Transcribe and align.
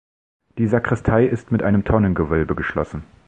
Die 0.57 0.65
Sakristei 0.65 1.27
ist 1.27 1.51
mit 1.51 1.61
einem 1.61 1.85
Tonnengewölbe 1.85 2.55
geschlossen. 2.55 3.03